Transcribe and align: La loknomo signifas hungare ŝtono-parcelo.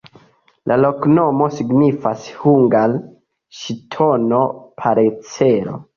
La 0.69 0.77
loknomo 0.83 1.49
signifas 1.57 2.25
hungare 2.39 2.97
ŝtono-parcelo. 3.61 5.79